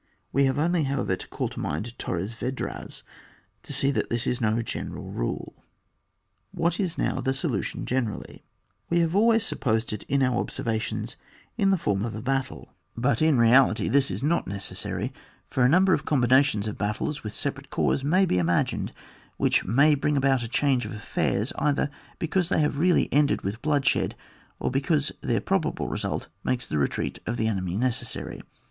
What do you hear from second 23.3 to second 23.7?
with